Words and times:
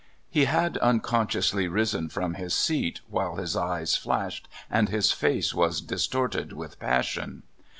"He 0.37 0.45
had 0.45 0.77
unconsciously 0.77 1.67
risen 1.67 2.09
from 2.09 2.33
his 2.33 2.55
seat, 2.55 3.01
while 3.07 3.35
his 3.35 3.55
eyes 3.55 3.95
flashed, 3.95 4.47
and 4.67 4.89
his 4.89 5.11
face 5.11 5.53
was 5.53 5.79
distorted 5.79 6.53
with 6.53 6.79
])assion. 6.79 7.43